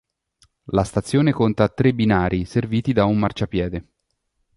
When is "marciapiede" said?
3.19-3.87